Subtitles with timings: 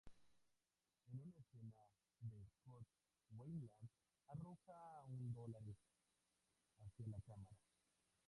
[1.11, 1.79] En una escena
[2.21, 2.87] de Scott
[3.29, 3.87] Weiland
[4.29, 5.77] arroja un dólares
[6.79, 7.55] hacia la cámara.